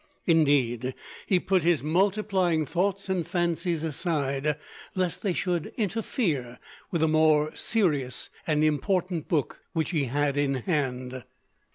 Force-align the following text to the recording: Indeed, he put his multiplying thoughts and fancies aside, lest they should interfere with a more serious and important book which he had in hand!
Indeed, 0.25 0.95
he 1.27 1.39
put 1.39 1.61
his 1.61 1.83
multiplying 1.83 2.65
thoughts 2.65 3.07
and 3.07 3.23
fancies 3.23 3.83
aside, 3.83 4.57
lest 4.95 5.21
they 5.21 5.31
should 5.31 5.67
interfere 5.77 6.57
with 6.89 7.03
a 7.03 7.07
more 7.07 7.55
serious 7.55 8.31
and 8.47 8.63
important 8.63 9.27
book 9.27 9.61
which 9.73 9.91
he 9.91 10.05
had 10.05 10.37
in 10.37 10.55
hand! 10.55 11.23